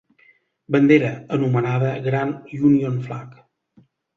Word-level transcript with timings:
Bandera, 0.75 1.11
anomenada 1.35 1.91
Grand 2.07 2.33
Union 2.71 2.99
Flag. 3.03 3.29